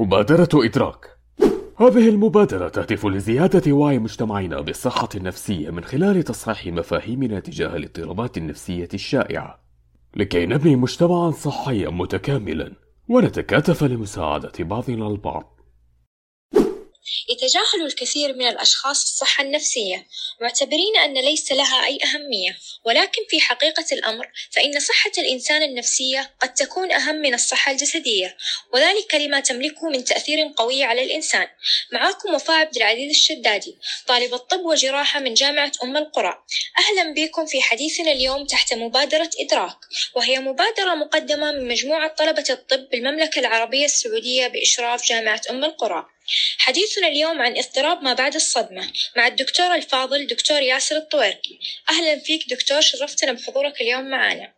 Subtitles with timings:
[0.00, 1.06] مبادرة إدراك.
[1.76, 8.88] هذه المبادرة تهدف لزيادة وعي مجتمعنا بالصحة النفسية من خلال تصحيح مفاهيمنا تجاه الاضطرابات النفسية
[8.94, 9.60] الشائعة.
[10.16, 12.72] لكي نبني مجتمعا صحيا متكاملا
[13.08, 15.59] ونتكاتف لمساعدة بعضنا البعض.
[17.28, 20.06] يتجاهل الكثير من الأشخاص الصحة النفسية
[20.40, 22.58] معتبرين أن ليس لها أي أهمية.
[22.84, 28.36] ولكن في حقيقة الأمر فإن صحة الإنسان النفسية قد تكون أهم من الصحة الجسدية
[28.72, 31.46] وذلك لما تملكه من تأثير قوي على الإنسان.
[31.92, 36.44] معاكم وفاء عبد العزيز الشدادي طالبة طب وجراحة من جامعة أم القرى.
[36.78, 39.76] أهلا بكم في حديثنا اليوم تحت مبادرة إدراك
[40.14, 46.06] وهي مبادرة مقدمة من مجموعة طلبة الطب بالمملكة العربية السعودية بإشراف جامعة أم القرى.
[46.58, 52.48] حديثنا اليوم عن اضطراب ما بعد الصدمة مع الدكتور الفاضل دكتور ياسر الطويركي أهلا فيك
[52.48, 54.54] دكتور شرفتنا بحضورك اليوم معنا.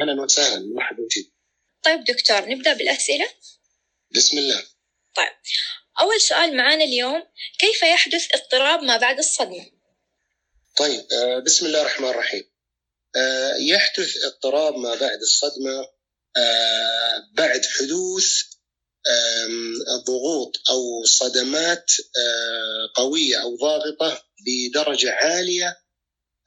[0.00, 1.32] أهلا وسهلا مرحبا فيك.
[1.82, 3.30] طيب دكتور نبدأ بالأسئلة؟
[4.10, 4.62] بسم الله.
[5.16, 5.32] طيب.
[6.00, 7.22] أول سؤال معنا اليوم
[7.58, 9.66] كيف يحدث اضطراب ما بعد الصدمة؟
[10.76, 12.44] طيب آه، بسم الله الرحمن الرحيم.
[13.16, 15.88] آه، يحدث اضطراب ما بعد الصدمة
[16.36, 18.42] آه، بعد حدوث
[20.06, 21.92] ضغوط أو صدمات
[22.94, 25.76] قوية أو ضاغطة بدرجة عالية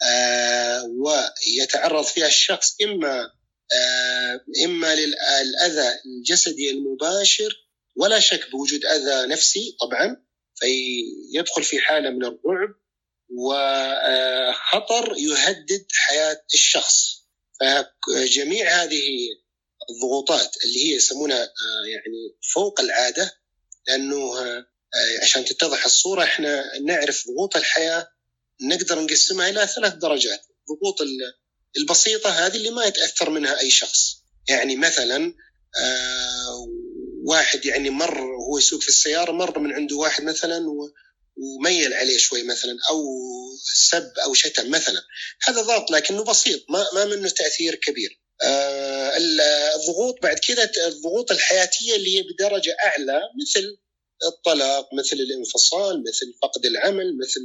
[0.03, 3.31] آه، ويتعرض فيها الشخص إما
[3.73, 12.25] آه، إما للأذى الجسدي المباشر ولا شك بوجود أذى نفسي طبعا فيدخل في حالة من
[12.25, 12.75] الرعب
[13.29, 17.21] وخطر يهدد حياة الشخص.
[17.59, 19.07] فجميع هذه
[19.95, 23.33] الضغوطات اللي هي يسمونها آه، يعني فوق العادة
[23.87, 24.65] لأنه آه،
[25.21, 28.07] عشان تتضح الصورة إحنا نعرف ضغوط الحياة
[28.61, 30.41] نقدر نقسمها إلى ثلاث درجات.
[30.69, 31.33] الضغوط ال-
[31.77, 34.17] البسيطة هذه اللي ما يتأثر منها أي شخص.
[34.49, 35.33] يعني مثلا
[35.79, 36.67] آه،
[37.25, 40.65] واحد يعني مر هو يسوق في السيارة مر من عنده واحد مثلا
[41.37, 43.03] وميل عليه شوي مثلا أو
[43.89, 45.01] سب أو شتم مثلا.
[45.43, 48.21] هذا ضغط لكنه بسيط ما, ما منه تأثير كبير.
[48.43, 53.77] آه، الضغوط بعد كذا الضغوط الحياتية اللي هي بدرجة أعلى مثل
[54.25, 57.41] الطلاق مثل الانفصال مثل فقد العمل مثل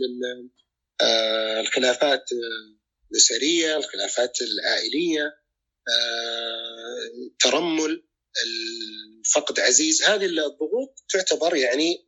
[1.01, 2.77] آه، الخلافات آه،
[3.13, 5.23] الأسرية الخلافات العائلية
[5.89, 8.03] آه، الترمل
[9.35, 10.03] فقد عزيز.
[10.03, 12.07] هذه الضغوط تعتبر يعني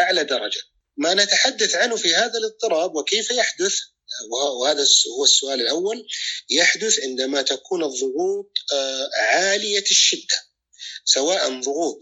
[0.00, 0.60] أعلى درجة.
[0.96, 3.78] ما نتحدث عنه في هذا الاضطراب وكيف يحدث
[4.30, 6.06] وهذا هو السؤال الأول.
[6.50, 10.36] يحدث عندما تكون الضغوط آه، عالية الشدة
[11.04, 12.00] سواء ضغوط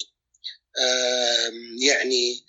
[1.82, 2.44] يعني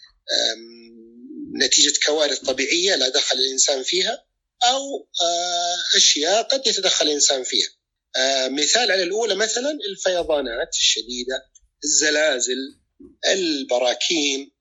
[1.55, 4.25] نتيجة كوارث طبيعية لا دخل الإنسان فيها
[4.63, 7.67] أو آه، أشياء قد يتدخل الإنسان فيها.
[8.15, 11.45] آه، مثال على الأولى مثلا الفيضانات الشديدة
[11.83, 12.57] الزلازل
[13.27, 14.51] البراكين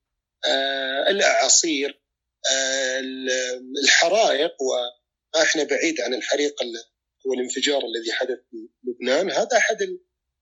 [1.09, 2.03] الأعاصير.
[3.85, 6.85] الحرائق وإحنا بعيد عن الحريق ال-
[7.27, 10.01] هو الانفجار الذي حدث في لبنان هذا أحد ال-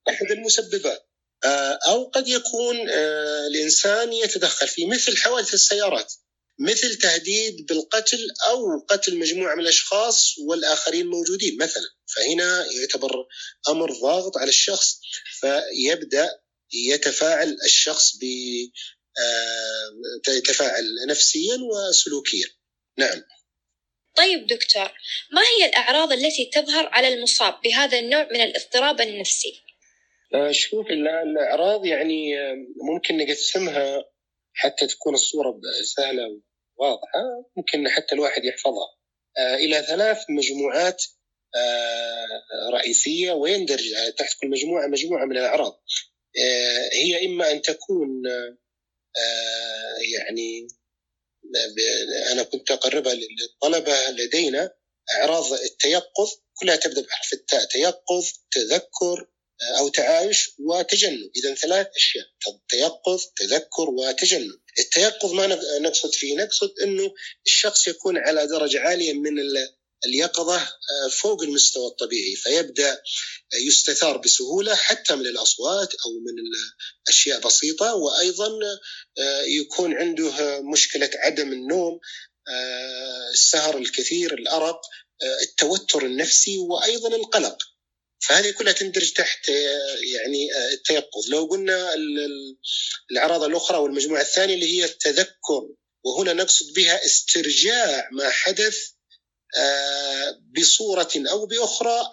[0.08, 1.02] أحد المسببات.
[1.44, 6.12] آه، أو قد يكون آه، الإنسان يتدخل في مثل حوادث السيارات
[6.58, 11.88] مثل تهديد بالقتل أو قتل مجموعة من الأشخاص والآخرين موجودين مثلا.
[12.16, 13.26] فهنا يعتبر
[13.68, 15.00] أمر ضاغط على الشخص
[15.40, 16.40] فيبدأ
[16.72, 18.16] يتفاعل الشخص
[20.28, 22.46] يتفاعل نفسيا وسلوكيا.
[22.98, 23.22] نعم.
[24.16, 24.92] طيب دكتور
[25.32, 29.62] ما هي الأعراض التي تظهر على المصاب بهذا النوع من الاضطراب النفسي؟
[30.34, 32.54] آه، شوف ال- الأعراض يعني آه،
[32.92, 34.04] ممكن نقسمها
[34.54, 35.60] حتى تكون الصورة
[35.96, 36.40] سهلة
[36.76, 37.20] وواضحة.
[37.56, 38.96] ممكن حتى الواحد يحفظها.
[39.38, 41.04] آه، إلى ثلاث مجموعات
[41.56, 42.26] آه،
[42.72, 45.82] رئيسية ويندرج تحت كل مجموعة مجموعة من الأعراض.
[46.44, 48.56] آه، هي إما أن تكون آه، آه،
[50.16, 50.68] يعني
[51.44, 51.80] ب-
[52.32, 54.74] أنا كنت أقربها للطلبة لدينا
[55.14, 59.28] أعراض التيقظ كلها تبدأ بحرف التاء تيقظ تذكر
[59.78, 61.30] أو تعايش وتجنب.
[61.36, 62.26] إذا ثلاث أشياء
[62.68, 64.60] تيقظ تذكر وتجنب.
[64.78, 67.14] التيقظ ما نق- نقصد فيه نقصد أنه
[67.46, 73.02] الشخص يكون على درجة عالية من ال- اليقظة آه، فوق المستوى الطبيعي فيبدأ
[73.66, 76.34] يستثار بسهولة حتى من الأصوات أو من
[77.08, 78.50] الأشياء بسيطة وأيضا
[79.18, 82.00] آه، يكون عنده مشكلة عدم النوم
[82.48, 84.80] آه، السهر الكثير الأرق
[85.22, 87.58] آه، التوتر النفسي وأيضا القلق.
[88.28, 91.28] فهذه كلها تندرج تحت آه، يعني آه، التيقظ.
[91.28, 92.58] لو قلنا ال- ال-
[93.10, 95.68] الأعراض الأخرى والمجموعة الثانية اللي هي التذكر
[96.04, 98.95] وهنا نقصد بها استرجاع ما حدث آه،
[100.56, 102.10] بصورة أو بأخرى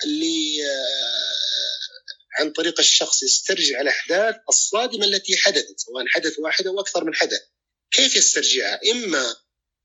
[2.40, 7.42] عن طريق الشخص يسترجع الأحداث الصادمة التي حدثت سواء حدث واحد أو أكثر من حدث.
[7.92, 9.36] كيف يسترجعها؟ إما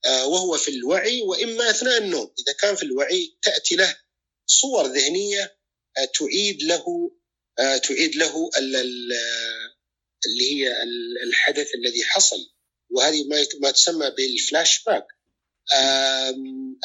[0.05, 2.35] آه، وهو في الوعي وإما أثناء النوم.
[2.39, 3.97] إذا كان في الوعي تأتي له
[4.47, 5.59] صور ذهنية
[5.99, 7.13] آه، تعيد له
[7.59, 8.51] آه، تعيد له
[10.27, 10.83] اللي هي
[11.23, 12.37] الحدث الذي حصل.
[12.91, 13.25] وهذه
[13.61, 15.07] ما تسمى بالفلاش باك.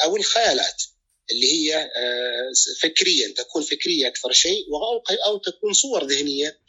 [0.04, 0.82] أو الخيالات
[1.30, 4.66] اللي هي آه، فكريا تكون فكرية أكثر شيء
[5.26, 6.60] أو تكون صور ذهنية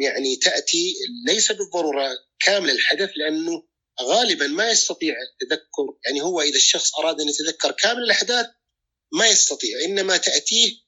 [0.00, 0.94] يعني تأتي
[1.26, 2.10] ليس بالضرورة
[2.40, 3.62] كامل الحدث لأنه
[4.02, 8.46] غالبا ما يستطيع التذكر يعني هو إذا الشخص أراد أن يتذكر كامل الأحداث
[9.12, 10.82] ما يستطيع إنما تأتيه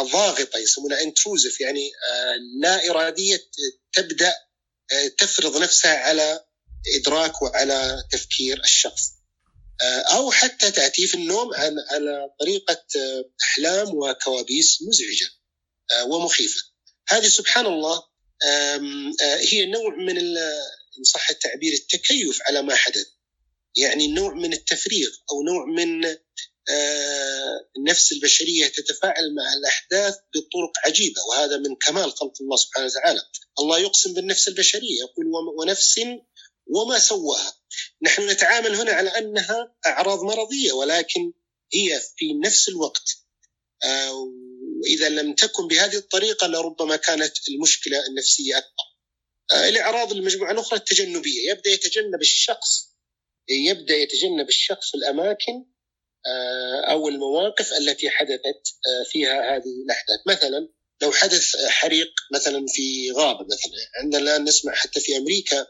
[0.00, 3.40] ضاغطة يسمونها انتروزف يعني آه، لا إرادية
[3.92, 4.34] تبدأ
[4.92, 6.44] آه، تفرض نفسها على
[7.00, 9.02] إدراك وعلى تفكير الشخص.
[9.82, 11.54] آه، أو حتى تأتي في النوم
[11.90, 12.84] على طريقة
[13.42, 15.30] أحلام وكوابيس مزعجة
[16.06, 16.60] ومخيفة.
[17.08, 18.02] هذه سبحان الله
[19.20, 23.06] هي نوع من إن صح التعبير التكيف على ما حدث.
[23.76, 26.16] يعني نوع من التفريغ أو نوع من
[27.76, 31.22] النفس البشرية تتفاعل مع الأحداث بطرق عجيبة.
[31.30, 33.22] وهذا من كمال خلق الله سبحانه وتعالى.
[33.58, 35.26] الله يقسم بالنفس البشرية يقول
[35.58, 36.00] ونفس
[36.70, 37.54] وما سواها.
[38.02, 41.32] نحن نتعامل هنا على أنها أعراض مرضية ولكن
[41.74, 43.16] هي في نفس الوقت
[43.84, 44.12] آه،
[44.82, 48.84] وإذا لم تكن بهذه الطريقة لربما كانت المشكلة النفسية أكبر.
[49.52, 52.90] آه، الإعراض المجموعة الأخرى التجنبية يبدأ يتجنب الشخص
[53.48, 55.64] يبدأ يتجنب الشخص الأماكن
[56.26, 58.62] آه، أو المواقف التي حدثت
[59.10, 60.68] فيها هذه الأحداث مثلا
[61.02, 65.66] لو حدث حريق مثلا في غابة مثلا عندنا الآن نسمع حتى في أمريكا آه،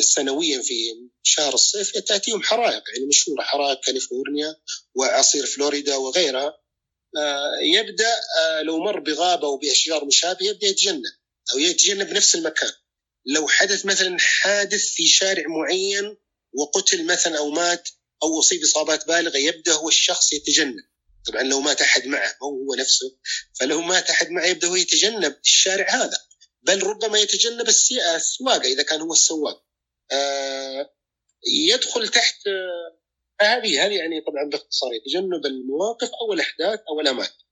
[0.00, 4.56] سنويا في شهر الصيف تأتيهم حرائق يعني مشهورة حرائق كاليفورنيا
[4.94, 6.58] واعاصير فلوريدا وغيرها.
[7.62, 8.20] يبدأ
[8.62, 11.02] لو مر بغابة وباشجار مشابهة يبدأ يتجنب
[11.52, 12.72] أو يتجنب نفس المكان.
[13.26, 16.16] لو حدث مثلا حادث في شارع معين
[16.52, 17.88] وقتل مثلا أو مات
[18.22, 20.84] أو أصيب إصابات بالغة يبدأ هو الشخص يتجنب.
[21.26, 23.16] طبعا لو مات أحد معه أو هو نفسه
[23.60, 26.18] فلو مات أحد معه يبدأ هو يتجنب الشارع هذا.
[26.62, 29.64] بل ربما يتجنب السواقة إذا كان هو السواق.
[30.12, 30.90] آه
[31.46, 32.96] يدخل تحت آه
[33.40, 37.44] هذه هذه يعني طبعا باختصار يتجنب المواقف أو الأحداث أو الأماكن.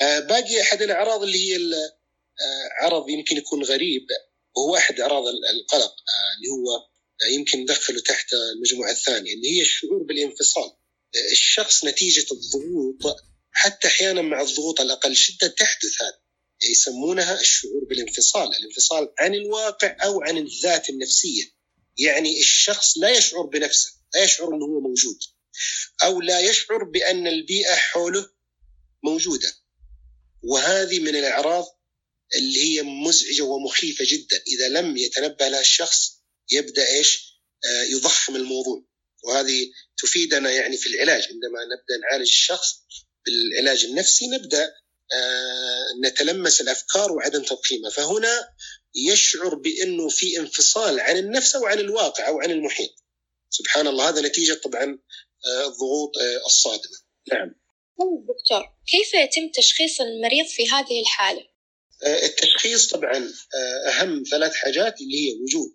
[0.00, 1.58] آه باقي أحد الأعراض اللي هي
[2.80, 4.06] عرض يمكن يكون غريب
[4.56, 5.94] وهو أحد أعراض القلق
[6.36, 6.86] اللي هو
[7.34, 10.72] يمكن ندخله تحت المجموعة الثانية اللي هي الشعور بالانفصال.
[11.32, 13.16] الشخص نتيجة الضغوط
[13.52, 16.18] حتى أحيانا مع الضغوط الأقل شدة تحدث هذا
[16.62, 21.44] يسمونها الشعور بالانفصال الانفصال عن الواقع أو عن الذات النفسية.
[21.98, 25.18] يعني الشخص لا يشعر بنفسه لا يشعر إنه هو موجود.
[26.02, 28.30] أو لا يشعر بأن البيئة حوله
[29.02, 29.54] موجودة.
[30.42, 31.64] وهذه من الأعراض
[32.36, 34.42] اللي هي مزعجة ومخيفة جدا.
[34.46, 38.86] إذا لم يتنبه لها الشخص يبدأ إيش؟ آه، يضخم الموضوع.
[39.24, 41.22] وهذه تفيدنا يعني في العلاج.
[41.22, 42.74] عندما نبدأ نعالج الشخص
[43.26, 44.85] بالعلاج النفسي نبدأ آه،
[46.04, 47.90] نتلمس الأفكار وعدم تضخيمها.
[47.90, 48.48] فهنا
[48.94, 52.90] يشعر بأنه في انفصال عن النفس أو عن الواقع أو عن المحيط.
[53.50, 54.98] سبحان الله هذا نتيجة طبعا
[55.46, 56.12] آه، الضغوط
[56.46, 56.98] الصادمة.
[57.32, 57.54] نعم.
[57.98, 61.46] طيب دكتور كيف يتم تشخيص المريض في هذه الحالة؟
[62.06, 63.32] التشخيص طبعا
[63.88, 65.74] أهم ثلاث حاجات اللي هي وجود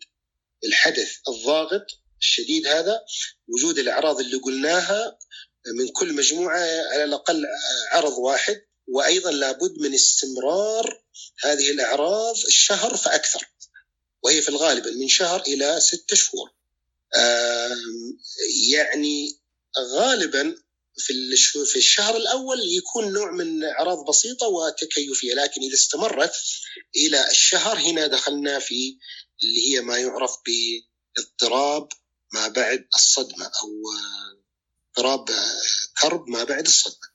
[0.66, 1.86] الحدث الضاغط
[2.20, 3.06] الشديد هذا
[3.48, 5.20] وجود الأعراض اللي قلناها
[5.76, 6.60] من كل مجموعة
[6.92, 7.46] على الأقل
[7.92, 8.62] عرض واحد.
[8.92, 11.02] وأيضا لابد من استمرار
[11.44, 13.50] هذه الإعراض الشهر فأكثر
[14.24, 16.52] وهي في الغالب من شهر إلى ستة شهور
[18.70, 19.40] يعني
[19.96, 20.56] غالبا
[20.98, 26.34] في في الشهر الأول يكون نوع من إعراض بسيطة وتكيفية لكن إذا استمرت
[26.96, 28.98] إلى الشهر هنا دخلنا في
[29.44, 31.90] اللي هي ما يعرف باضطراب
[32.34, 33.70] ما بعد الصدمة أو
[34.90, 35.26] اضطراب
[36.02, 37.11] كرب ما بعد الصدمة.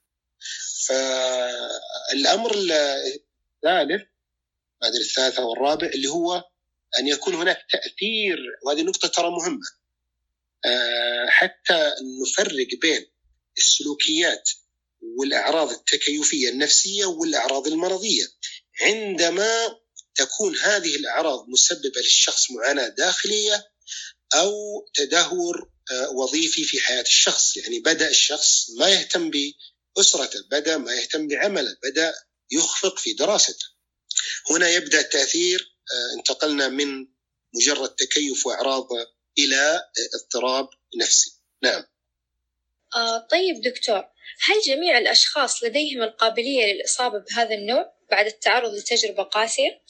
[0.87, 4.03] فالأمر الثالث
[4.81, 6.45] بعد الثالث أو الرابع اللي هو
[6.99, 9.67] أن يكون هناك تأثير وهذه نقطة ترى مهمة
[10.65, 13.07] آه، حتى نفرق بين
[13.59, 14.51] السلوكيات
[15.19, 18.25] والأعراض التكيفية النفسية والأعراض المرضية.
[18.81, 19.79] عندما
[20.15, 23.71] تكون هذه الأعراض مسببة للشخص معاناة داخلية
[24.35, 24.53] أو
[24.95, 29.31] تدهور آه، وظيفي في حياة الشخص، يعني بدأ الشخص ما يهتم
[29.97, 32.15] باسرته، بدا ما يهتم بعمله، بدا
[32.51, 33.67] يخفق في دراسته.
[34.51, 37.07] هنا يبدأ التأثير آه، انتقلنا من
[37.55, 38.89] مجرد تكيف وإعراض
[39.39, 39.83] إلى
[40.15, 40.69] اضطراب
[41.01, 41.31] نفسي.
[41.63, 41.85] نعم.
[42.97, 43.99] آه طيب دكتور،
[44.43, 49.83] هل جميع الأشخاص لديهم القابلية للإصابة بهذا النوع؟ بعد التعرض لتجربة قاسية؟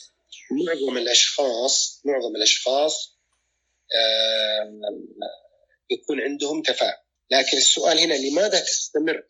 [0.50, 3.16] معظم الأشخاص معظم الأشخاص
[3.94, 4.80] آه،
[5.90, 6.98] يكون عندهم تفاعل
[7.30, 9.22] لكن السؤال هنا لماذا تستمر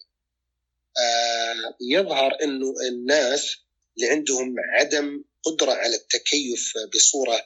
[1.81, 3.57] يظهر أنه الناس
[3.97, 7.41] اللي عندهم عدم قدرة على التكيف بصورة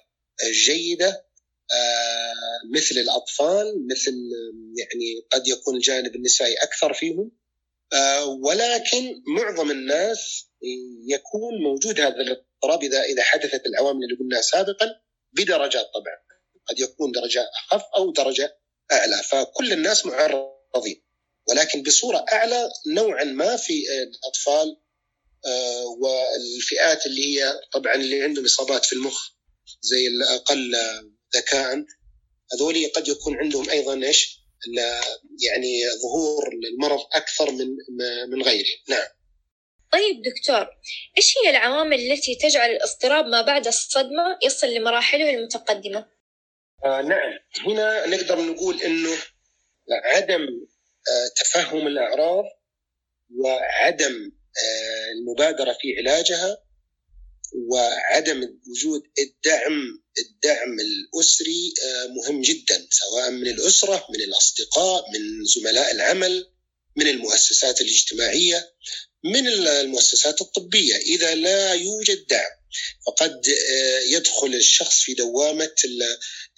[0.66, 1.30] جيدة
[1.72, 4.14] آه، مثل الأطفال مثل
[4.78, 7.30] يعني قد يكون الجانب النسائي أكثر فيهم
[8.44, 10.46] ولكن معظم الناس
[11.08, 14.86] يكون موجود هذا الاضطراب إذا إذا حدثت العوامل اللي قلناها سابقا
[15.32, 16.16] بدرجات طبعا
[16.66, 18.58] قد يكون درجة أخف أو درجة
[18.92, 21.02] أعلى فكل الناس معرضين.
[21.48, 24.76] ولكن بصورة أعلى نوعا ما في الأطفال
[25.46, 29.30] آه، والفئات اللي هي طبعا اللي عندهم إصابات في المخ
[29.80, 30.76] زي الأقل
[31.36, 31.84] ذكاء
[32.54, 34.40] هذول قد يكون عندهم أيضا إيش؟
[35.46, 37.68] يعني ظهور المرض أكثر من
[38.30, 39.08] من غيرهم نعم.
[39.92, 40.66] طيب دكتور
[41.18, 46.06] إيش هي العوامل التي تجعل الاضطراب ما بعد الصدمة يصل لمراحله المتقدمة؟
[46.84, 47.38] آه نعم.
[47.66, 49.16] هنا نقدر نقول أنه
[50.04, 50.46] عدم
[51.40, 52.44] تفهم الأعراض
[53.36, 54.32] وعدم
[54.64, 56.62] آه المبادرة في علاجها
[57.70, 65.90] وعدم وجود الدعم الدعم الأسري آه مهم جدا سواء من الأسرة من الأصدقاء من زملاء
[65.90, 66.52] العمل
[66.96, 68.74] من المؤسسات الاجتماعية
[69.24, 70.96] من المؤسسات الطبية.
[70.96, 72.59] إذا لا يوجد دعم
[73.06, 75.70] فقد آه، يدخل الشخص في دوامة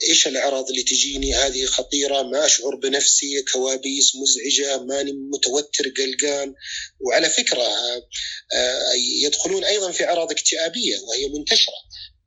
[0.09, 6.55] إيش الأعراض اللي تجيني؟ هذه خطيرة ما أشعر بنفسي كوابيس مزعجة ماني متوتر قلقان.
[7.01, 8.09] وعلى فكرة آه،
[8.55, 8.93] آه،
[9.25, 11.75] يدخلون أيضا في أعراض اكتئابية وهي منتشرة.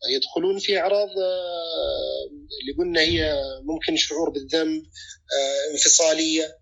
[0.10, 1.10] يدخلون في أعراض
[2.62, 4.84] اللي قلنا هي ممكن شعور بالذنب
[5.72, 6.58] انفصالية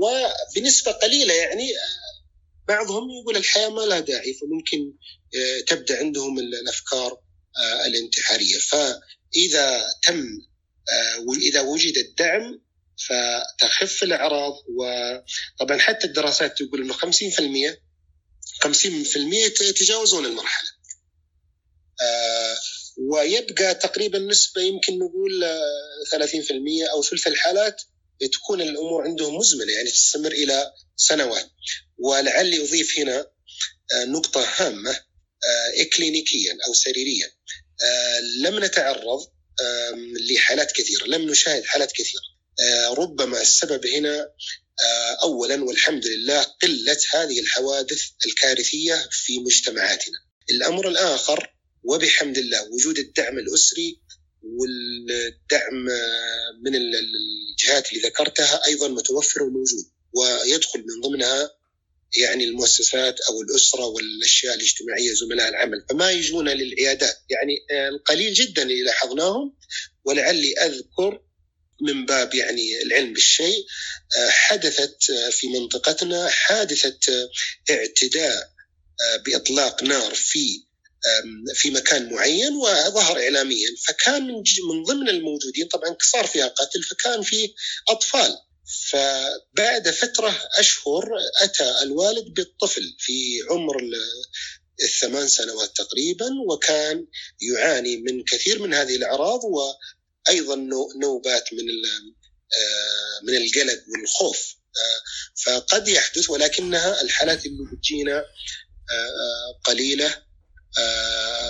[0.00, 1.72] وبنسبة قليلة يعني
[2.72, 4.92] بعضهم يقول الحياة ما لها داعي فممكن
[5.36, 7.20] آه، تبدأ عندهم الأفكار
[7.56, 8.58] آه، الانتحارية.
[8.58, 10.24] فإذا تم
[10.92, 12.60] آه، واذا وجد الدعم
[13.06, 14.52] فتخف الأعراض.
[14.68, 17.82] وطبعا حتى الدراسات تقول إنه 50%
[18.62, 20.68] 50% يتجاوزون المرحلة.
[22.98, 25.44] ويبقى تقريبا نسبة يمكن نقول
[26.10, 27.82] 30% أو ثلث الحالات
[28.28, 31.50] تكون الأمور عندهم مزمنة يعني تستمر إلى سنوات.
[31.98, 33.26] ولعلي أضيف هنا
[33.94, 37.30] آه، نقطة هامة آه، اكلينيكيا أو سريريا.
[37.84, 39.32] آه، لم نتعرض
[40.30, 42.22] لحالات كثيرة لم نشاهد حالات كثيرة.
[42.96, 44.30] ربما السبب هنا
[45.22, 50.14] اولا والحمد لله قلة هذه الحوادث الكارثية في مجتمعاتنا.
[50.50, 54.00] الأمر الآخر وبحمد الله وجود الدعم الأسري
[54.42, 55.84] والدعم
[56.64, 56.76] من
[57.62, 61.50] الجهات اللي ذكرتها أيضا متوفر وموجود ويدخل من ضمنها
[62.18, 65.84] يعني المؤسسات أو الأسرة والأشياء الاجتماعية زملاء العمل.
[65.90, 67.18] فما يجون للعيادات.
[67.30, 67.54] يعني
[67.88, 69.54] القليل جدا اللي لاحظناهم
[70.04, 71.22] ولعلي أذكر
[71.80, 73.66] من باب يعني العلم بالشيء
[74.28, 77.28] حدثت في منطقتنا حادثة
[77.70, 78.52] اعتداء
[79.26, 80.64] بإطلاق نار في
[81.54, 83.68] في مكان معين وظهر اعلاميا.
[83.86, 84.26] فكان
[84.68, 87.54] من ضمن الموجودين طبعا صار فيها قتل فكان في
[87.88, 88.38] أطفال.
[88.90, 91.04] فبعد فترة أشهر
[91.40, 93.76] أتى الوالد بالطفل في عمر
[94.82, 97.06] الثمان سنوات تقريبا وكان
[97.40, 100.56] يعاني من كثير من هذه الأعراض وأيضا
[101.02, 101.60] نوبات من
[102.58, 104.54] آه، من القلق والخوف.
[104.76, 105.02] آه،
[105.44, 108.18] فقد يحدث ولكنها الحالات اللي بتجينا
[108.90, 110.31] آه، قليلة.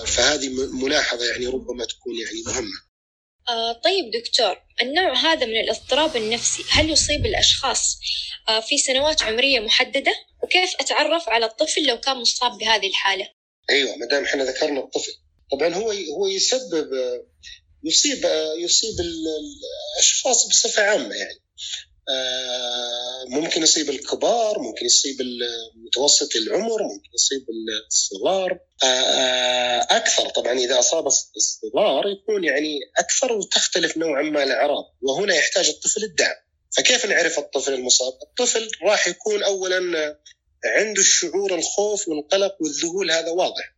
[0.07, 2.93] فهذه ملاحظة يعني ربما تكون يعني مهمة.
[3.49, 7.99] آه طيب دكتور النوع هذا من الاضطراب النفسي هل يصيب الأشخاص
[8.49, 10.13] آه في سنوات عمرية محددة؟
[10.43, 13.29] وكيف أتعرف على الطفل لو كان مصاب بهذه الحالة؟
[13.71, 15.13] أيوة ما دام إحنا ذكرنا الطفل
[15.53, 16.89] طبعا هو هو يسبب
[17.85, 18.25] يصيب
[18.59, 21.92] يصيب الأشخاص بصفة عامة يعني آه،
[23.29, 25.17] ممكن يصيب الكبار ممكن يصيب
[25.75, 27.47] متوسط العمر ممكن يصيب
[27.87, 28.59] الصغار.
[28.85, 34.85] آه، آه، أكثر طبعا إذا أصاب الصغار يكون يعني أكثر وتختلف نوعا ما الأعراض.
[35.03, 36.37] وهنا يحتاج الطفل الدعم.
[36.77, 40.17] فكيف نعرف الطفل المصاب؟ الطفل راح يكون اولا
[40.65, 43.75] عنده الشعور الخوف والقلق والذهول هذا واضح.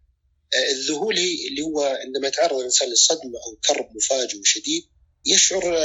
[0.70, 4.82] الذهول هي اللي هو عندما يتعرض الإنسان لصدمة أو كرب مفاجئ وشديد
[5.26, 5.76] يشعر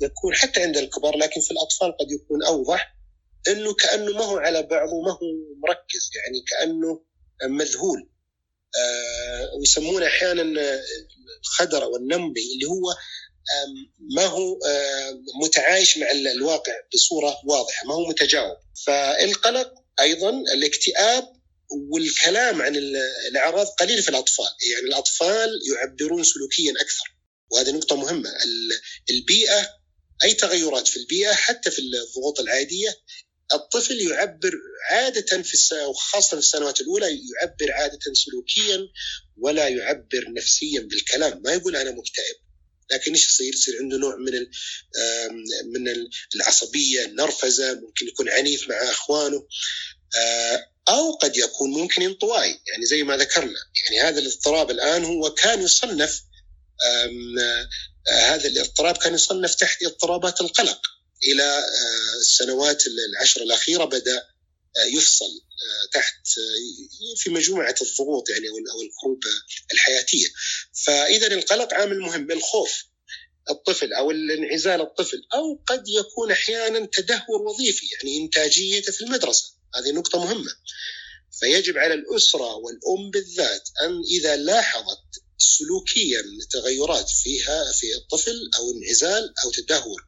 [0.00, 2.96] يكون حتى عند الكبار لكن في الأطفال قد يكون أوضح
[3.48, 5.26] إنه كأنه ما هو على بعضه ما هو
[5.68, 7.04] مركز يعني كأنه
[7.48, 8.10] مذهول.
[8.78, 10.42] آه ويسمونه أحيانا
[11.40, 12.94] الخدر أو النمبي اللي هو
[14.16, 14.58] ما هو
[15.42, 18.56] متعايش مع الواقع بصورة واضحة ما هو متجاوب.
[18.86, 21.36] فالقلق أيضا الاكتئاب
[21.92, 22.76] والكلام عن
[23.30, 24.46] الأعراض قليل في الأطفال.
[24.74, 27.16] يعني الأطفال يعبرون سلوكيا أكثر.
[27.52, 28.30] وهذه نقطة مهمة.
[29.10, 29.68] البيئة
[30.24, 32.96] أي تغيرات في البيئة حتى في الضغوط العادية
[33.54, 34.52] الطفل يعبر
[34.90, 38.88] عادة في وخاصة في السنوات الأولى يعبر عادة سلوكيا
[39.36, 41.42] ولا يعبر نفسيا بالكلام.
[41.44, 42.36] ما يقول أنا مكتئب.
[42.90, 44.32] لكن إيش يصير؟ يصير عنده نوع من
[45.72, 49.46] من العصبية، النرفزة، ممكن يكون عنيف مع أخوانه.
[50.16, 53.58] آه، أو قد يكون ممكن انطوائي يعني زي ما ذكرنا.
[53.82, 56.22] يعني هذا الاضطراب الآن هو كان يصنف
[58.08, 60.80] هذا الاضطراب كان يصنف تحت اضطرابات القلق
[61.24, 64.26] إلى آه، السنوات العشر الأخيرة بدأ
[64.92, 65.42] يفصل
[65.92, 66.28] تحت
[67.16, 69.20] في مجموعة الضغوط يعني أو الكروب
[69.72, 70.26] الحياتية.
[70.84, 72.84] فإذا القلق عامل مهم الخوف
[73.50, 79.52] الطفل أو الانعزال الطفل أو قد يكون أحيانا تدهور وظيفي يعني انتاجيته في المدرسة.
[79.74, 80.50] هذه نقطة مهمة.
[81.40, 89.34] فيجب على الأسرة والأم بالذات أن إذا لاحظت سلوكيا تغيرات فيها في الطفل أو انعزال
[89.44, 90.06] أو تدهور.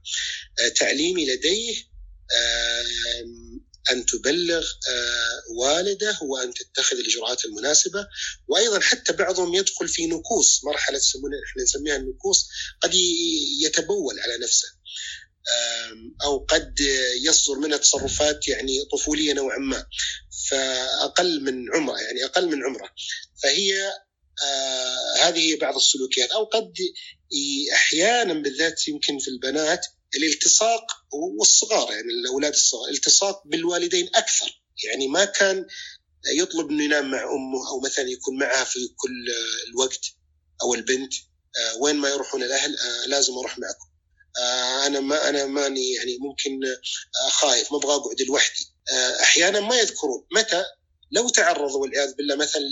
[0.76, 1.75] تعليمي لديه
[3.90, 8.06] أن تبلغ آه، والده وأن تتخذ الإجراءات المناسبة.
[8.49, 10.99] وأيضا حتى بعضهم يدخل في نكوص مرحلة
[11.49, 12.49] إحنا نسميها النكوص
[12.80, 12.94] قد
[13.62, 14.68] يتبول على نفسه.
[16.25, 16.80] أو قد
[17.23, 19.87] يصدر منها تصرفات يعني طفولية نوعا ما.
[20.50, 22.90] فأقل من عمره يعني أقل من عمره.
[23.42, 23.92] فهي
[24.45, 26.30] آه هذه بعض السلوكيات.
[26.30, 26.75] أو قد
[27.75, 30.85] أحيانا بالذات يمكن في البنات الالتصاق
[31.38, 34.62] والصغار يعني الأولاد الصغار التصاق بالوالدين أكثر.
[34.85, 35.66] يعني ما كان
[36.35, 39.26] يطلب إنه ينام مع أمه أو مثلا يكون معها في كل
[39.68, 40.04] الوقت
[40.62, 41.14] أو البنت.
[41.59, 43.88] آه، وين ما يروحون الأهل آه، لازم أروح معكم.
[44.87, 46.61] أنا ما أنا ماني يعني ممكن
[47.30, 48.75] خايف ما أبغى أقعد لوحدي.
[49.21, 50.26] أحيانا ما يذكرون.
[50.33, 50.64] متى؟
[51.12, 52.62] لو تعرضوا والعياذ بالله مثلا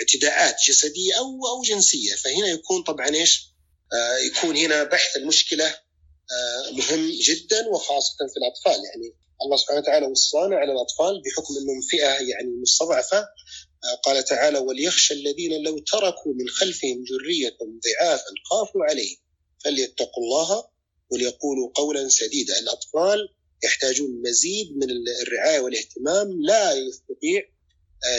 [0.00, 2.14] اعتداءات جسدية أو أو جنسية.
[2.14, 3.56] فهنا يكون طبعا إيش؟
[3.92, 8.84] آه، يكون هنا بحث المشكلة آه، مهم جدا وخاصة في الأطفال.
[8.84, 13.18] يعني الله سبحانه وتعالى وصانا على الأطفال بحكم إنهم فئة يعني مستضعفة.
[13.18, 19.16] آه، قال تعالى وليخشى الذين لو تركوا من خلفهم ذريه ضعافا خافوا عليهم
[19.64, 20.68] فليتقوا الله
[21.10, 22.58] وليقولوا قولا سديدا.
[22.58, 23.28] الأطفال
[23.64, 24.88] يحتاجون مزيد من
[25.22, 27.42] الرعاية والاهتمام لا يستطيع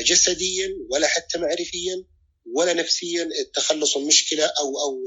[0.06, 2.04] جسديا ولا حتى معرفيا
[2.54, 5.04] ولا نفسيا التخلص من مشكله أو أو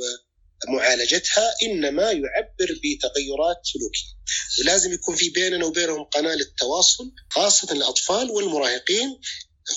[0.68, 4.20] معالجتها إنما يعبر بتغيرات سلوكية
[4.60, 9.20] ولازم يكون في بيننا وبينهم قناة للتواصل خاصة الأطفال والمراهقين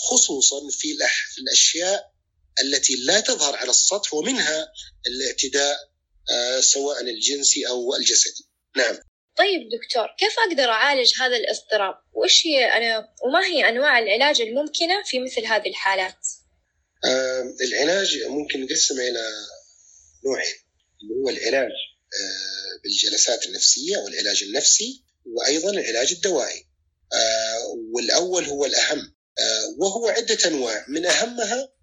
[0.09, 0.97] خصوصا في
[1.33, 2.13] في الأشياء
[2.61, 4.71] التي لا تظهر على السطح ومنها
[5.07, 5.93] الاعتداء
[6.31, 8.47] آه، سواء الجنسي أو الجسدي.
[8.77, 8.97] نعم.
[9.37, 15.03] طيب دكتور كيف أقدر أعالج هذا الاضطراب؟ وايش هي أنا وما هي أنواع العلاج الممكنة
[15.05, 16.27] في مثل هذه الحالات؟
[17.05, 19.23] آه العلاج ممكن نقسمه إلى
[20.25, 20.55] نوعين.
[21.03, 21.71] اللي هو العلاج
[22.21, 26.65] آه، بالجلسات النفسية والعلاج النفسي وأيضا العلاج الدوائي
[27.13, 27.59] آه،
[27.91, 31.73] والأول هو الأهم آه، وهو عدة أنواع من أهمها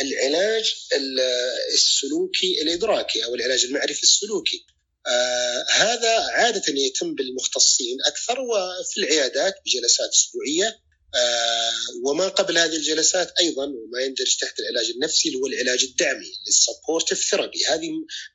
[0.00, 0.74] العلاج
[1.74, 4.66] السلوكي الإدراكي أو العلاج المعرفي السلوكي
[5.72, 10.84] هذا عادة يتم بالمختصين أكثر وفي العيادات بجلسات أسبوعية.
[11.14, 11.72] آه،
[12.04, 16.55] وما قبل هذه الجلسات أيضا وما يندرج تحت العلاج النفسي اللي هو العلاج الدعمي ال
[16.55, 17.66] supportive therapy.
[17.66, 17.90] هذه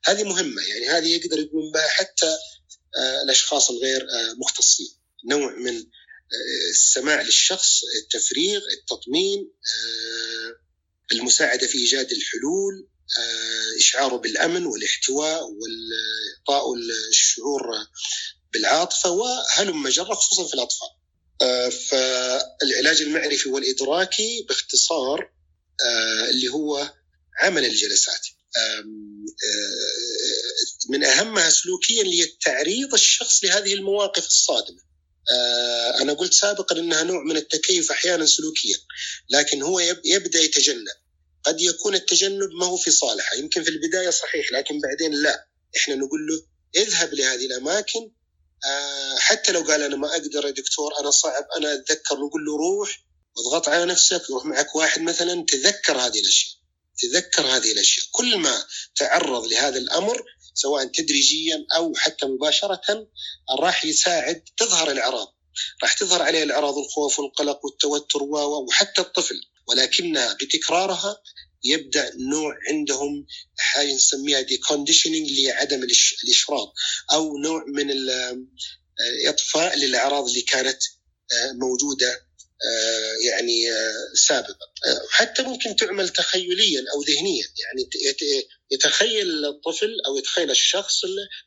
[0.06, 2.38] هذه مهمة يعني هذه يقدر يقوم بها حتى
[2.98, 4.96] آه، الأشخاص الغير آه، مختصين.
[5.30, 5.86] نوع من
[6.70, 9.52] السماع للشخص التفريغ التطمين
[11.12, 12.88] المساعدة في إيجاد الحلول
[13.78, 16.74] اشعاره بالأمن والاحتواء واعطائه
[17.10, 17.62] الشعور
[18.54, 20.90] بالعاطفة وهلم جرى خصوصا في الأطفال.
[21.42, 25.32] آه، فالعلاج المعرفي والإدراكي باختصار
[25.86, 26.94] آه، اللي هو
[27.40, 28.28] عمل الجلسات.
[28.58, 28.84] آه،
[30.90, 34.90] من أهمها سلوكيا هي تعريض الشخص لهذه المواقف الصادمة.
[36.02, 38.78] أنا قلت سابقا أنها نوع من التكيف أحيانا سلوكيا
[39.30, 40.88] لكن هو يبدأ يتجنب.
[41.44, 43.36] قد يكون التجنب ما هو في صالحه.
[43.36, 45.48] يمكن في البداية صحيح لكن بعدين لا.
[45.78, 46.44] إحنا نقول له
[46.82, 48.12] اذهب لهذه الأماكن.
[48.66, 52.58] آه، حتى لو قال أنا ما أقدر يا دكتور أنا صعب أنا أتذكر نقول له
[52.58, 53.04] روح
[53.38, 56.54] واضغط على نفسك روح معك واحد مثلا تذكر هذه الأشياء.
[56.98, 58.06] تذكر هذه الأشياء.
[58.12, 63.08] كل ما تعرض لهذا الأمر سواء تدريجيا أو حتى مباشرة
[63.60, 65.36] راح يساعد تظهر الإعراض.
[65.84, 69.42] راح تظهر عليه الإعراض الخوف والقلق والتوتر وحتى الطفل.
[69.70, 71.22] ولكنها بتكرارها
[71.64, 73.26] يبدأ نوع عندهم
[73.58, 75.84] حاجة نسميها دي كونديشننج لعدم
[76.24, 76.74] الإشراط
[77.14, 77.92] أو نوع من
[79.26, 80.84] الاطفاء للأعراض اللي كانت
[81.34, 82.30] آه، موجودة
[82.62, 84.70] آه، يعني آه، سابقا.
[85.12, 87.90] حتى ممكن تعمل تخيليا أو ذهنيا يعني
[88.72, 91.02] يتخيل الطفل أو يتخيل الشخص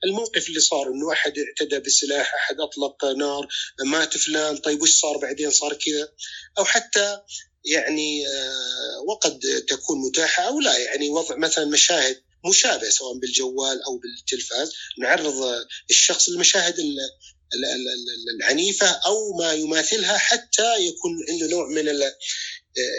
[0.05, 3.49] الموقف اللي صار إنه أحد اعتدى بسلاح أحد أطلق نار
[3.85, 6.13] مات فلان طيب وش صار بعدين؟ صار كذا.
[6.59, 7.19] أو حتى
[7.65, 8.25] يعني
[9.07, 15.65] وقد تكون متاحة أو لا يعني وضع مثلا مشاهد مشابهه سواء بالجوال أو بالتلفاز نعرض
[15.91, 16.75] الشخص للمشاهد
[18.35, 21.89] العنيفة أو ما يماثلها حتى يكون عنده نوع من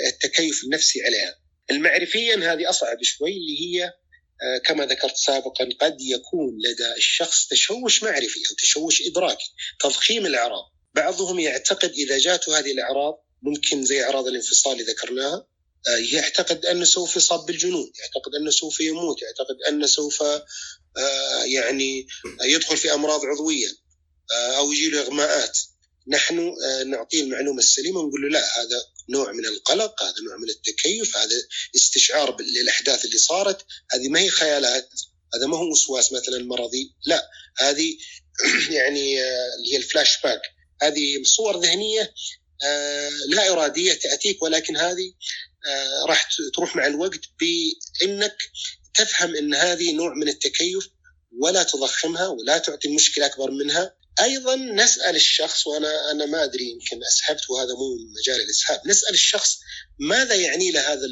[0.07, 1.35] التكيف النفسي عليها.
[1.71, 3.93] المعرفيا هذه أصعب شوي اللي هي
[4.43, 10.73] آه، كما ذكرت سابقا قد يكون لدى الشخص تشوش معرفي أو تشوش إدراكي، تضخيم الأعراض.
[10.93, 15.47] بعضهم يعتقد إذا جاته هذه الأعراض ممكن زي أعراض الانفصال اللي ذكرناها
[15.87, 20.23] آه، يعتقد انه سوف يصاب بالجنون، يعتقد انه سوف يموت، يعتقد انه سوف
[20.97, 22.07] آه، يعني
[22.43, 23.69] يدخل في أمراض عضوية،
[24.31, 25.57] آه، أو يجي له إغماءات.
[26.07, 30.49] نحن آه، نعطيه المعلومة السليمة ونقول له لا هذا نوع من القلق هذا نوع من
[30.49, 31.35] التكيف هذا
[31.75, 33.65] استشعار للأحداث اللي صارت.
[33.91, 34.89] هذه ما هي خيالات
[35.35, 37.29] هذا ما هو وسواس مثلا مرضي لا
[37.59, 37.97] هذه
[38.77, 40.41] يعني آه، اللي هي الفلاش باك.
[40.81, 42.13] هذه صور ذهنية
[43.27, 45.13] لا إرادية تأتيك ولكن هذه
[46.07, 48.37] راح تروح مع الوقت بإنك
[48.93, 50.89] تفهم إن هذه نوع من التكيف
[51.39, 53.95] ولا تضخمها ولا تعطي المشكلة أكبر منها.
[54.19, 58.81] أيضا نسأل الشخص وأنا أنا ما أدري يمكن أسهبت وهذا مو مجال الإسهاب.
[58.87, 59.59] نسأل الشخص
[59.99, 61.07] ماذا يعني له هذا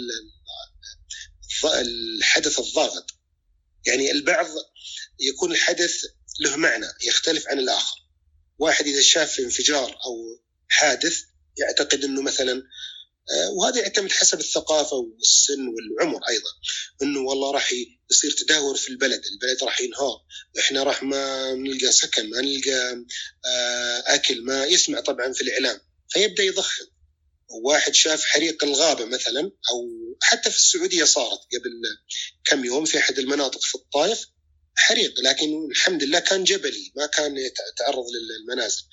[1.66, 3.06] الحدث الضاغط؟
[3.86, 4.48] يعني البعض
[5.20, 6.06] يكون الحدث
[6.40, 7.98] له معنى يختلف عن الآخر.
[8.60, 11.24] واحد إذا شاف انفجار أو حادث
[11.58, 12.64] يعتقد إنه مثلا
[13.32, 16.50] آه، وهذا يعتمد حسب الثقافة والسن والعمر أيضا
[17.02, 17.74] إنه والله راح
[18.12, 20.24] يصير تدهور في البلد، البلد راح ينهار،
[20.60, 23.06] إحنا راح ما نلقى سكن، ما نلقى
[23.46, 26.86] آه، أكل، ما يسمع طبعا في الإعلام، فيبدأ يضخم.
[27.64, 29.90] واحد شاف حريق الغابة مثلا أو
[30.22, 31.82] حتى في السعودية صارت قبل
[32.46, 34.28] كم يوم في أحد المناطق في الطائف
[34.76, 38.06] حريق لكن الحمد لله كان جبلي ما كان يتعرض
[38.40, 38.84] للمنازل.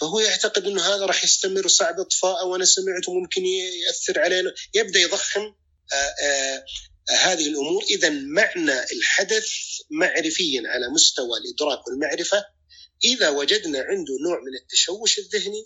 [0.00, 3.44] فهو يعتقد إنه هذا راح يستمر صعب إطفاءه وأنا سمعت ممكن
[3.86, 4.54] يأثر علينا.
[4.74, 5.54] يبدأ يضخم
[5.92, 6.64] آه، آه،
[7.10, 7.84] هذه الأمور.
[7.90, 9.46] اذا معنى الحدث
[9.90, 12.44] معرفيا على مستوى الإدراك والمعرفة.
[13.04, 15.64] إذا وجدنا عنده نوع من التشوش الذهني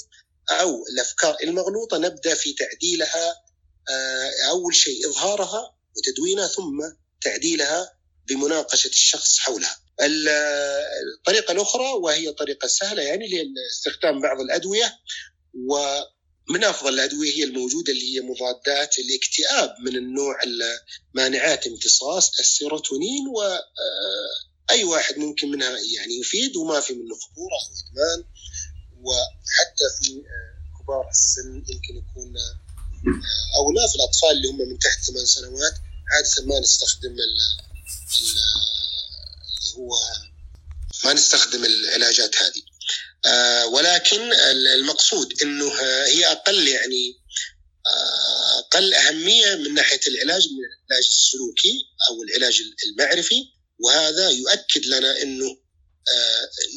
[0.50, 3.48] أو الأفكار المغلوطة نبدأ في تعديلها
[3.90, 7.97] آه، أول شيء إظهارها وتدوينها ثم تعديلها
[8.28, 9.76] بمناقشة الشخص حولها.
[10.00, 14.98] الطريقة الأخرى وهي طريقة سهلة يعني لاستخدام بعض الأدوية
[15.54, 20.38] ومن أفضل الأدوية هي الموجودة اللي هي مضادات الاكتئاب من النوع
[21.14, 28.24] مانعات امتصاص السيروتونين واي واحد ممكن منها يعني يفيد وما في منه خطورة أو إدمان
[29.02, 30.22] وحتى في
[30.80, 32.34] كبار السن يمكن يكون
[33.56, 35.74] أو لا في الأطفال اللي هم من تحت ثمان سنوات
[36.12, 37.16] عادة ما نستخدم
[38.20, 39.90] اللي هو
[41.04, 42.62] ما نستخدم العلاجات هذه.
[43.26, 44.32] آه، ولكن
[44.74, 45.72] المقصود إنه
[46.06, 47.20] هي أقل يعني
[47.86, 53.44] آه، أقل أهمية من ناحية العلاج من العلاج السلوكي أو العلاج المعرفي
[53.78, 55.58] وهذا يؤكد لنا إنه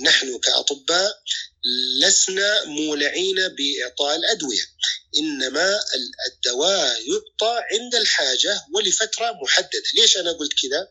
[0.04, 1.22] نحن كأطباء
[2.02, 4.63] لسنا مولعين بإعطاء الأدوية
[5.17, 5.80] إنما
[6.28, 10.88] الدواء يعطى عند الحاجة ولفترة محددة، ليش أنا قلت كذا؟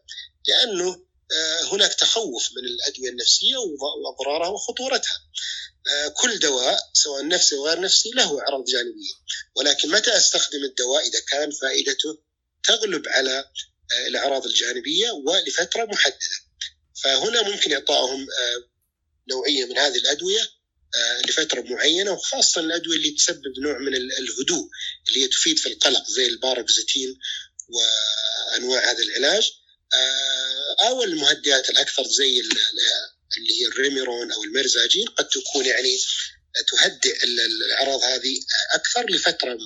[0.49, 5.21] لأنه آه، هناك تخوف من الأدوية النفسية وأضرارها وخطورتها.
[5.89, 9.15] آه، كل دواء سواء نفسي أو غير نفسي له أعراض جانبية،
[9.57, 12.19] ولكن متى أستخدم الدواء إذا كان فائدته
[12.65, 13.39] تغلب على
[13.93, 16.50] آه، الأعراض الجانبية ولفترة محددة.
[17.03, 18.27] فهنا ممكن إعطائهم
[19.31, 20.41] نوعية من هذه الأدوية
[21.29, 24.69] لفترة معينة وخاصة الأدوية اللي تسبب نوع من الهدوء
[25.09, 27.19] اللي هي تفيد في القلق زي الباروكزيتين
[27.69, 29.51] وأنواع هذا العلاج
[29.95, 35.99] آه، أو المهدئات الأكثر زي اللي هي الريميرون أو الميرزاجين قد تكون يعني
[36.69, 38.41] تهدئ الأعراض هذه
[38.75, 39.59] أكثر لفترة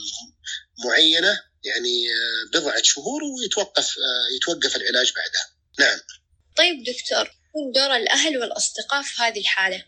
[0.85, 5.51] معينة يعني آه، بضعة شهور ويتوقف آه، يتوقف العلاج بعدها.
[5.79, 6.01] نعم.
[6.56, 9.84] طيب دكتور، يكون دور الأهل والأصدقاء في هذه الحالة؟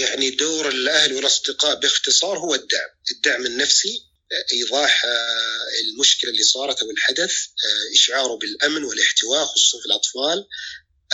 [0.00, 4.14] يعني دور الأهل والأصدقاء باختصار هو الدعم، الدعم النفسي
[4.52, 10.46] إيضاح آه، المشكلة اللي صارت أو الحدث آه، اشعاره بالأمن والاحتواء خصوصا في الأطفال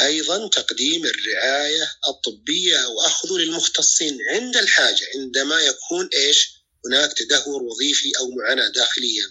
[0.01, 6.51] أيضا تقديم الرعاية الطبية واخذه للمختصين عند الحاجة عندما يكون إيش
[6.87, 9.23] هناك تدهور وظيفي أو معاناة داخلية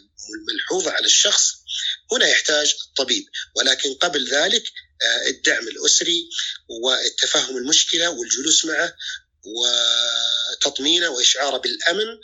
[0.53, 1.53] ملحوظة على الشخص
[2.11, 4.88] هنا يحتاج الطبيب ولكن قبل ذلك آه،
[5.27, 6.29] الدعم الأسري
[6.83, 8.93] والتفهم المشكلة والجلوس معه
[9.45, 12.17] وتطمينه وإشعاره بالأمن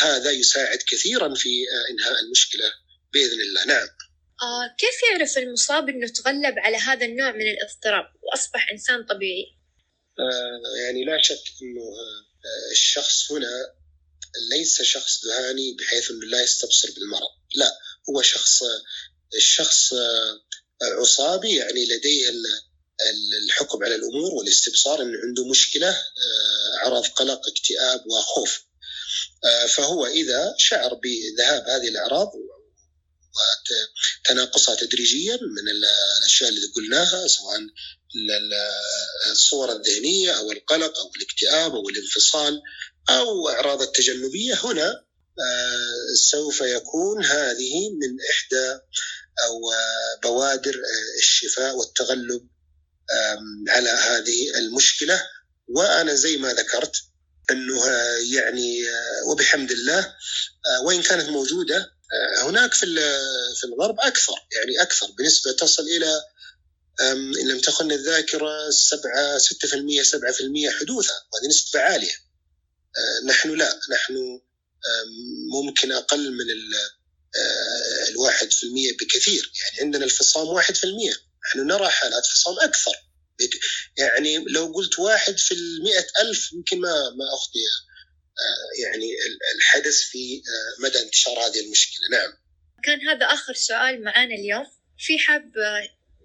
[0.00, 2.72] هذا يساعد كثيرا في إنهاء المشكلة
[3.12, 3.64] بإذن الله.
[3.64, 3.88] نعم.
[4.42, 9.58] آه كيف يعرف المصاب إنه تغلب على هذا النوع من الاضطراب وأصبح إنسان طبيعي؟
[10.18, 13.74] آه يعني لا شك إنه آه الشخص هنا
[14.50, 17.78] ليس شخص ذهاني بحيث إنه لا يستبصر بالمرض، لا
[18.10, 18.62] هو شخص
[19.34, 19.94] الشخص
[20.82, 22.32] عصابي يعني لديه
[23.44, 26.02] الحكم على الأمور والاستبصار انه عنده مشكلة
[26.82, 28.64] اعراض قلق اكتئاب وخوف.
[29.74, 32.32] فهو إذا شعر بذهاب هذه الأعراض
[34.28, 37.60] وتناقصها تدريجيا من الأشياء اللي قلناها سواء
[39.30, 42.62] الصور الذهنية أو القلق أو الاكتئاب أو الانفصال
[43.10, 45.04] أو أعراض التجنبية هنا
[46.14, 48.78] سوف يكون هذه من إحدى
[49.44, 49.60] أو
[50.22, 50.82] بوادر
[51.18, 52.48] الشفاء والتغلب
[53.68, 55.22] على هذه المشكلة.
[55.68, 56.96] وأنا زي ما ذكرت
[57.50, 57.86] أنه
[58.34, 58.84] يعني
[59.26, 60.14] وبحمد الله
[60.84, 61.92] وإن كانت موجودة
[62.38, 62.86] هناك في
[63.54, 66.22] في الغرب أكثر يعني أكثر بنسبة تصل إلى
[67.00, 72.14] إن لم تخن الذاكرة 7 6% 7% حدوثا وهذه نسبة عالية.
[73.26, 74.40] نحن لا نحن
[75.52, 76.50] ممكن أقل من
[78.08, 79.52] الواحد في المية بكثير.
[79.60, 81.12] يعني عندنا الفصام واحد في المية.
[81.44, 82.92] نحن نرى حالات فصام أكثر.
[83.98, 87.58] يعني لو قلت واحد في المئة ألف يمكن ما ما أخطي
[88.82, 89.06] يعني
[89.56, 90.42] الحدث في
[90.78, 92.08] مدى انتشار هذه المشكلة.
[92.10, 92.32] نعم.
[92.84, 94.66] كان هذا آخر سؤال معنا اليوم.
[94.98, 95.52] في حاب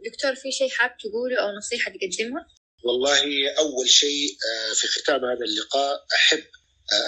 [0.05, 2.47] دكتور في شيء حاب تقوله أو نصيحة تقدمها؟
[2.83, 4.37] والله أول شيء
[4.75, 6.43] في ختام هذا اللقاء أحب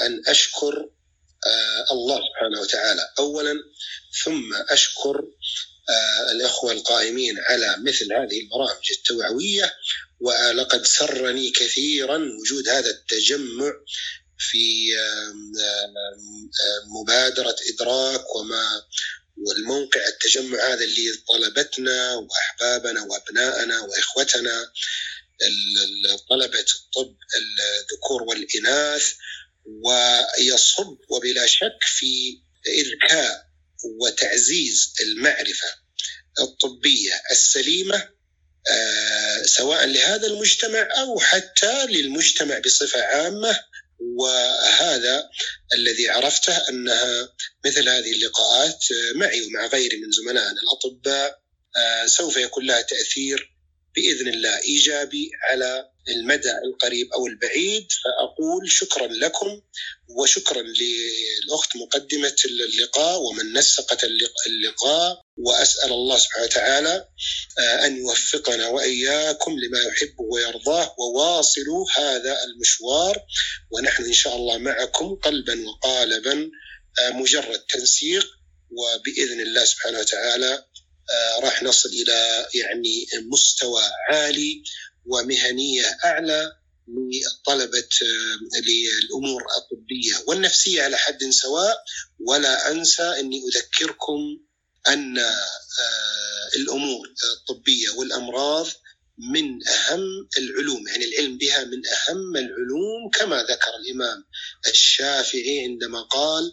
[0.05, 0.89] أن أشكر
[1.91, 3.09] الله سبحانه وتعالى.
[3.19, 3.55] أولا
[4.23, 5.23] ثم أشكر
[6.31, 9.73] الأخوة القائمين على مثل هذه البرامج التوعوية
[10.19, 13.73] ولقد سرني كثيرا وجود هذا التجمع
[14.37, 14.91] في
[17.01, 18.81] مبادرة إدراك وما
[19.37, 24.71] والموقع التجمع هذا اللي طلبتنا وأحبابنا وأبنائنا وإخوتنا
[26.29, 29.13] طلبة الطب الذكور والإناث
[29.83, 33.49] ويصب وبلا شك في إذكاء
[34.01, 35.67] وتعزيز المعرفة
[36.39, 38.09] الطبية السليمة
[39.45, 43.59] سواء لهذا المجتمع أو حتى للمجتمع بصفة عامة.
[44.01, 45.29] وهذا
[45.73, 47.33] الذي عرفته أنها
[47.65, 51.41] مثل هذه اللقاءات معي ومع غيري من زملائنا الأطباء
[52.05, 53.58] سوف يكون لها تأثير
[53.99, 59.61] بإذن الله إيجابي على المدى القريب أو البعيد فأقول شكرا لكم
[60.09, 64.03] وشكرا للأخت مقدمة اللقاء ومن نسقت
[64.47, 67.07] اللقاء وأسأل الله سبحانه وتعالى
[67.85, 73.23] أن يوفقنا وإياكم لما يحبه ويرضاه وواصلوا هذا المشوار
[73.71, 76.51] ونحن إن شاء الله معكم قلبا وقالبا
[77.11, 78.27] مجرد تنسيق
[78.71, 80.65] وبإذن الله سبحانه وتعالى
[81.39, 84.63] راح نصل إلى يعني مستوى عالي
[85.05, 86.51] ومهنية أعلى
[86.87, 87.89] لطلبة
[88.67, 91.77] للأمور الطبية والنفسية على حد سواء.
[92.27, 94.19] ولا أنسى أني أذكركم
[94.87, 95.17] أن
[96.55, 98.67] الأمور الطبية والأمراض
[99.33, 100.87] من أهم العلوم.
[100.87, 104.25] يعني العلم بها من أهم العلوم كما ذكر الإمام
[104.67, 106.51] الشافعي عندما قال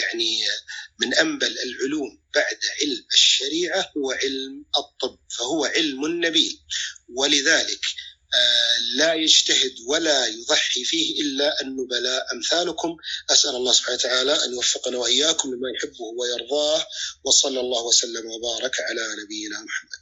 [0.00, 0.40] يعني
[1.00, 2.21] من أنبل العلوم.
[2.34, 6.60] بعد علم الشريعة هو علم الطب فهو علم نبيل
[7.08, 7.80] ولذلك
[8.96, 12.26] لا يجتهد ولا يضحي فيه إلا النبلاء.
[12.34, 12.96] أمثالكم
[13.30, 16.86] أسأل الله سبحانه وتعالى أن يوفقنا وإياكم لما يحبه ويرضاه.
[17.24, 20.01] وصلى الله وسلم وبارك على نبينا محمد.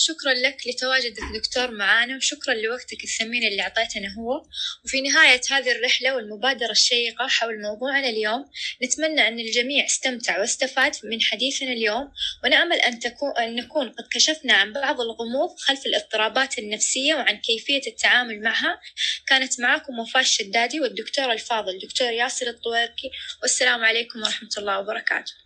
[0.00, 4.42] شكرا لك لتواجدك دكتور معانا وشكرا لوقتك الثمين اللي أعطيتنا هو.
[4.84, 8.50] وفي نهاية هذه الرحلة والمبادرة الشيقة حول موضوعنا اليوم
[8.82, 12.12] نتمنى أن الجميع استمتع واستفاد من حديثنا اليوم
[12.44, 17.82] ونأمل أن, تكون أن نكون قد كشفنا عن بعض الغموض خلف الاضطرابات النفسية وعن كيفية
[17.86, 18.80] التعامل معها.
[19.26, 23.10] كانت معكم وفاء الشدادي والدكتور الفاضل دكتور ياسر الطويركي.
[23.42, 25.32] والسلام عليكم ورحمة الله وبركاته.